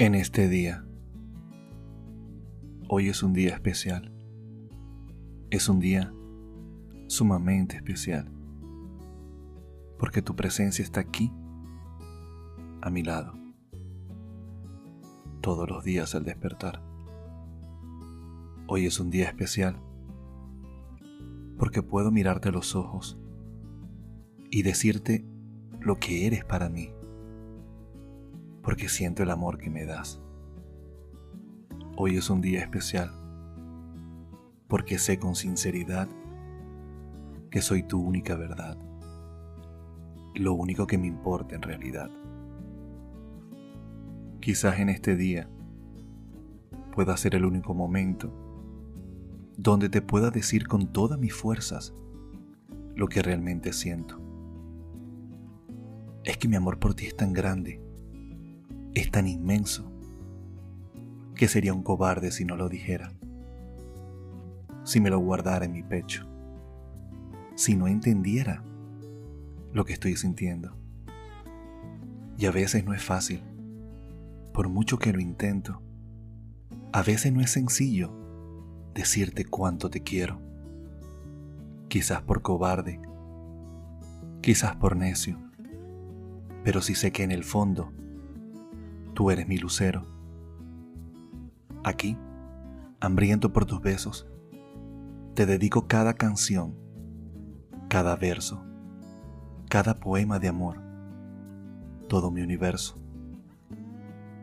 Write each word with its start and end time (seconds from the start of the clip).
en 0.00 0.14
este 0.14 0.48
día. 0.48 0.82
Hoy 2.88 3.10
es 3.10 3.22
un 3.22 3.34
día 3.34 3.52
especial. 3.52 4.10
Es 5.50 5.68
un 5.68 5.78
día 5.78 6.10
sumamente 7.06 7.76
especial. 7.76 8.32
Porque 9.98 10.22
tu 10.22 10.34
presencia 10.34 10.82
está 10.82 11.00
aquí, 11.00 11.30
a 12.80 12.88
mi 12.88 13.02
lado, 13.02 13.34
todos 15.42 15.68
los 15.68 15.84
días 15.84 16.14
al 16.14 16.24
despertar. 16.24 16.82
Hoy 18.68 18.86
es 18.86 19.00
un 19.00 19.10
día 19.10 19.26
especial 19.26 19.82
porque 21.58 21.82
puedo 21.82 22.10
mirarte 22.10 22.50
los 22.50 22.74
ojos 22.74 23.18
y 24.50 24.62
decirte 24.62 25.26
lo 25.78 25.96
que 25.96 26.26
eres 26.26 26.42
para 26.46 26.70
mí 26.70 26.90
porque 28.62 28.88
siento 28.88 29.22
el 29.22 29.30
amor 29.30 29.58
que 29.58 29.70
me 29.70 29.84
das. 29.84 30.20
Hoy 31.96 32.16
es 32.16 32.30
un 32.30 32.40
día 32.40 32.60
especial 32.60 33.10
porque 34.68 34.98
sé 34.98 35.18
con 35.18 35.34
sinceridad 35.34 36.08
que 37.50 37.60
soy 37.60 37.82
tu 37.82 38.00
única 38.00 38.36
verdad, 38.36 38.78
lo 40.34 40.54
único 40.54 40.86
que 40.86 40.98
me 40.98 41.08
importa 41.08 41.56
en 41.56 41.62
realidad. 41.62 42.08
Quizás 44.40 44.78
en 44.78 44.88
este 44.88 45.16
día 45.16 45.48
pueda 46.94 47.16
ser 47.16 47.34
el 47.34 47.44
único 47.44 47.74
momento 47.74 48.32
donde 49.56 49.88
te 49.88 50.00
pueda 50.00 50.30
decir 50.30 50.66
con 50.66 50.86
todas 50.92 51.18
mis 51.18 51.34
fuerzas 51.34 51.94
lo 52.94 53.08
que 53.08 53.22
realmente 53.22 53.72
siento. 53.72 54.20
Es 56.24 56.36
que 56.36 56.48
mi 56.48 56.56
amor 56.56 56.78
por 56.78 56.94
ti 56.94 57.06
es 57.06 57.16
tan 57.16 57.32
grande 57.32 57.89
es 58.94 59.10
tan 59.10 59.26
inmenso 59.26 59.90
que 61.34 61.48
sería 61.48 61.72
un 61.72 61.82
cobarde 61.82 62.32
si 62.32 62.44
no 62.44 62.56
lo 62.56 62.68
dijera, 62.68 63.12
si 64.84 65.00
me 65.00 65.10
lo 65.10 65.18
guardara 65.18 65.64
en 65.64 65.72
mi 65.72 65.82
pecho, 65.82 66.26
si 67.54 67.76
no 67.76 67.86
entendiera 67.88 68.62
lo 69.72 69.84
que 69.84 69.92
estoy 69.92 70.16
sintiendo. 70.16 70.76
Y 72.36 72.46
a 72.46 72.50
veces 72.50 72.84
no 72.84 72.94
es 72.94 73.02
fácil, 73.02 73.42
por 74.52 74.68
mucho 74.68 74.98
que 74.98 75.12
lo 75.12 75.20
intento, 75.20 75.82
a 76.92 77.02
veces 77.02 77.32
no 77.32 77.40
es 77.40 77.50
sencillo 77.50 78.12
decirte 78.94 79.44
cuánto 79.44 79.88
te 79.88 80.02
quiero, 80.02 80.40
quizás 81.88 82.22
por 82.22 82.42
cobarde, 82.42 83.00
quizás 84.40 84.74
por 84.76 84.96
necio, 84.96 85.38
pero 86.64 86.82
sí 86.82 86.94
sé 86.94 87.12
que 87.12 87.22
en 87.22 87.30
el 87.30 87.44
fondo 87.44 87.92
tú 89.20 89.30
eres 89.30 89.46
mi 89.46 89.58
lucero. 89.58 90.06
Aquí, 91.84 92.16
hambriento 93.00 93.52
por 93.52 93.66
tus 93.66 93.82
besos, 93.82 94.26
te 95.34 95.44
dedico 95.44 95.86
cada 95.86 96.14
canción, 96.14 96.74
cada 97.90 98.16
verso, 98.16 98.64
cada 99.68 100.00
poema 100.00 100.38
de 100.38 100.48
amor, 100.48 100.80
todo 102.08 102.30
mi 102.30 102.40
universo. 102.40 102.98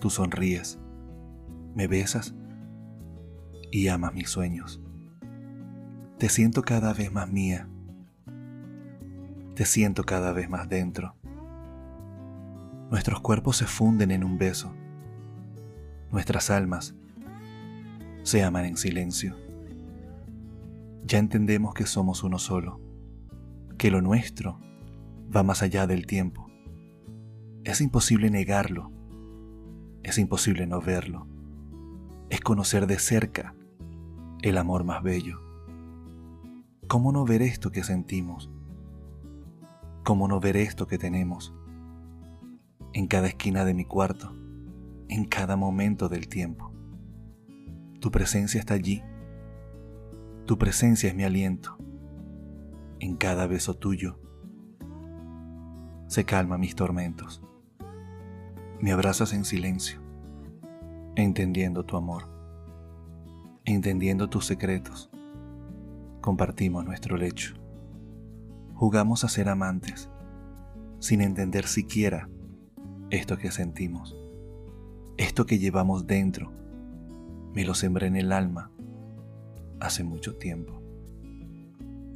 Tú 0.00 0.10
sonríes, 0.10 0.80
me 1.76 1.86
besas 1.86 2.34
y 3.70 3.86
amas 3.86 4.12
mis 4.12 4.28
sueños. 4.28 4.82
Te 6.18 6.28
siento 6.28 6.62
cada 6.62 6.92
vez 6.92 7.12
más 7.12 7.30
mía. 7.30 7.68
Te 9.54 9.66
siento 9.66 10.02
cada 10.02 10.32
vez 10.32 10.50
más 10.50 10.68
dentro 10.68 11.14
Nuestros 12.94 13.20
cuerpos 13.22 13.56
se 13.56 13.66
funden 13.66 14.12
en 14.12 14.22
un 14.22 14.38
beso. 14.38 14.72
Nuestras 16.12 16.48
almas 16.48 16.94
se 18.22 18.44
aman 18.44 18.66
en 18.66 18.76
silencio. 18.76 19.34
Ya 21.04 21.18
entendemos 21.18 21.74
que 21.74 21.86
somos 21.86 22.22
uno 22.22 22.38
solo, 22.38 22.80
que 23.78 23.90
lo 23.90 24.00
nuestro 24.00 24.60
va 25.34 25.42
más 25.42 25.60
allá 25.60 25.88
del 25.88 26.06
tiempo. 26.06 26.46
Es 27.64 27.80
imposible 27.80 28.30
negarlo, 28.30 28.92
es 30.04 30.16
imposible 30.16 30.64
no 30.68 30.80
verlo, 30.80 31.26
es 32.30 32.40
conocer 32.40 32.86
de 32.86 33.00
cerca 33.00 33.56
el 34.40 34.56
amor 34.56 34.84
más 34.84 35.02
bello. 35.02 35.40
¿Cómo 36.86 37.10
no 37.10 37.24
ver 37.24 37.42
esto 37.42 37.72
que 37.72 37.82
sentimos? 37.82 38.52
¿Cómo 40.04 40.28
no 40.28 40.38
ver 40.38 40.56
esto 40.56 40.86
que 40.86 40.96
tenemos? 40.96 41.52
En 42.94 43.08
cada 43.08 43.26
esquina 43.26 43.64
de 43.64 43.74
mi 43.74 43.84
cuarto, 43.84 44.32
en 45.08 45.24
cada 45.24 45.56
momento 45.56 46.08
del 46.08 46.28
tiempo. 46.28 46.72
Tu 48.00 48.10
presencia 48.12 48.60
está 48.60 48.74
allí. 48.74 49.02
Tu 50.46 50.56
presencia 50.56 51.08
es 51.08 51.14
mi 51.16 51.24
aliento. 51.24 51.76
En 53.00 53.16
cada 53.16 53.46
beso 53.48 53.74
tuyo 53.74 54.20
se 56.06 56.24
calma 56.24 56.56
mis 56.56 56.76
tormentos. 56.76 57.42
Me 58.80 58.92
abrazas 58.92 59.32
en 59.32 59.44
silencio, 59.44 60.00
entendiendo 61.16 61.84
tu 61.84 61.96
amor, 61.96 62.28
entendiendo 63.64 64.30
tus 64.30 64.46
secretos. 64.46 65.10
Compartimos 66.20 66.84
nuestro 66.84 67.16
lecho. 67.16 67.54
Jugamos 68.74 69.24
a 69.24 69.28
ser 69.28 69.48
amantes, 69.48 70.10
sin 71.00 71.20
entender 71.20 71.66
siquiera 71.66 72.28
esto 73.10 73.36
que 73.36 73.50
sentimos, 73.50 74.16
esto 75.16 75.46
que 75.46 75.58
llevamos 75.58 76.06
dentro, 76.06 76.52
me 77.54 77.64
lo 77.64 77.74
sembré 77.74 78.08
en 78.08 78.16
el 78.16 78.32
alma 78.32 78.70
hace 79.80 80.02
mucho 80.02 80.36
tiempo. 80.36 80.80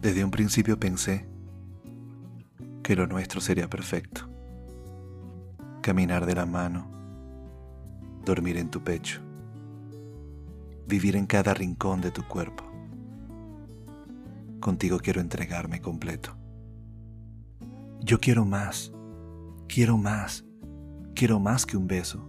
Desde 0.00 0.24
un 0.24 0.30
principio 0.30 0.78
pensé 0.78 1.26
que 2.82 2.94
lo 2.94 3.06
nuestro 3.06 3.40
sería 3.40 3.68
perfecto. 3.68 4.28
Caminar 5.80 6.26
de 6.26 6.34
la 6.34 6.46
mano, 6.46 6.86
dormir 8.24 8.58
en 8.58 8.70
tu 8.70 8.82
pecho, 8.82 9.20
vivir 10.86 11.16
en 11.16 11.26
cada 11.26 11.54
rincón 11.54 12.00
de 12.00 12.10
tu 12.10 12.22
cuerpo. 12.28 12.64
Contigo 14.60 14.98
quiero 14.98 15.20
entregarme 15.20 15.80
completo. 15.80 16.36
Yo 18.00 18.20
quiero 18.20 18.44
más, 18.44 18.92
quiero 19.66 19.96
más. 19.96 20.44
Quiero 21.14 21.38
más 21.38 21.64
que 21.64 21.76
un 21.76 21.86
beso. 21.86 22.28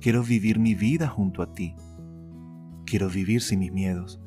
Quiero 0.00 0.22
vivir 0.22 0.58
mi 0.58 0.74
vida 0.74 1.06
junto 1.06 1.42
a 1.42 1.52
ti. 1.52 1.76
Quiero 2.86 3.10
vivir 3.10 3.42
sin 3.42 3.58
mis 3.58 3.72
miedos. 3.72 4.18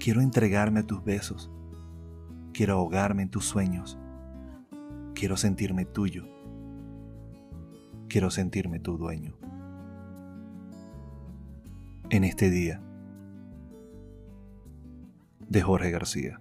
Quiero 0.00 0.20
entregarme 0.20 0.80
a 0.80 0.86
tus 0.86 1.04
besos. 1.04 1.52
Quiero 2.52 2.74
ahogarme 2.74 3.22
en 3.22 3.30
tus 3.30 3.44
sueños. 3.44 3.96
Quiero 5.14 5.36
sentirme 5.36 5.84
tuyo. 5.84 6.26
Quiero 8.08 8.30
sentirme 8.30 8.80
tu 8.80 8.98
dueño. 8.98 9.38
En 12.10 12.24
este 12.24 12.50
día 12.50 12.82
de 15.48 15.62
Jorge 15.62 15.90
García. 15.92 16.40